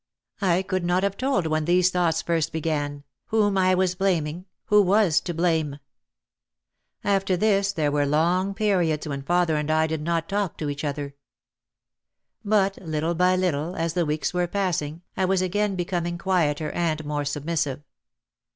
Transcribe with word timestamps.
I 0.41 0.63
could 0.63 0.83
not 0.83 1.03
have 1.03 1.15
told 1.15 1.45
when 1.45 1.65
these 1.65 1.91
thoughts 1.91 2.23
first 2.23 2.51
began, 2.51 3.03
whom 3.27 3.55
I 3.55 3.75
was 3.75 3.93
blaming, 3.93 4.45
who 4.65 4.81
was 4.81 5.19
to 5.21 5.31
blame! 5.31 5.77
After 7.03 7.37
this 7.37 7.71
there 7.71 7.91
were 7.91 8.07
long 8.07 8.55
periods 8.55 9.07
when 9.07 9.21
father 9.21 9.55
and 9.57 9.69
I 9.69 9.85
did 9.85 10.01
not 10.01 10.27
talk 10.27 10.57
to 10.57 10.69
each 10.71 10.83
other. 10.83 11.13
OUT 12.43 12.47
OF 12.47 12.49
THE 12.49 12.51
SHADOW 12.51 12.69
255 12.85 12.89
But 12.89 12.91
little 12.91 13.13
by 13.13 13.35
little 13.35 13.75
as 13.75 13.93
the 13.93 14.07
weeks 14.07 14.33
were 14.33 14.47
passing 14.47 15.03
I 15.15 15.25
was 15.25 15.43
again 15.43 15.75
becoming 15.75 16.17
quieter 16.17 16.71
and 16.71 17.05
more 17.05 17.23
submissive. 17.23 17.83